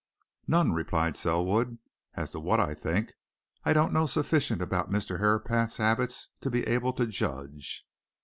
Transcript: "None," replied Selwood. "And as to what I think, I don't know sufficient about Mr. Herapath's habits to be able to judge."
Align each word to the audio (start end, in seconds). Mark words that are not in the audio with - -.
"None," 0.47 0.71
replied 0.71 1.15
Selwood. 1.15 1.67
"And 1.67 1.77
as 2.15 2.31
to 2.31 2.39
what 2.39 2.59
I 2.59 2.73
think, 2.73 3.11
I 3.63 3.71
don't 3.71 3.93
know 3.93 4.07
sufficient 4.07 4.59
about 4.59 4.89
Mr. 4.89 5.19
Herapath's 5.19 5.77
habits 5.77 6.29
to 6.41 6.49
be 6.49 6.65
able 6.65 6.93
to 6.93 7.05
judge." 7.05 7.85